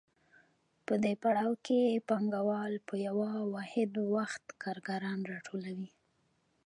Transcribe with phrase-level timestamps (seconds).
[0.85, 3.17] په دې پړاو کې پانګوال په یو
[3.55, 5.89] واحد وخت کارګران راټولوي